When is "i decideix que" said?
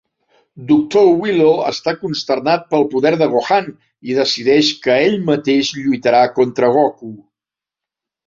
4.13-4.95